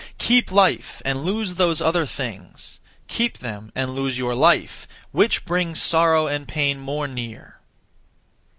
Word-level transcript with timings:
Keep 0.17 0.51
life 0.51 0.99
and 1.05 1.23
lose 1.23 1.53
those 1.53 1.79
other 1.79 2.07
things; 2.07 2.79
Keep 3.07 3.37
them 3.37 3.71
and 3.75 3.93
lose 3.93 4.17
your 4.17 4.33
life: 4.33 4.87
which 5.11 5.45
brings 5.45 5.79
Sorrow 5.79 6.25
and 6.25 6.47
pain 6.47 6.79
more 6.79 7.07
near? 7.07 7.59